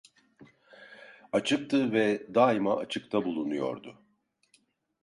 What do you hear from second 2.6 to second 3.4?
açıkta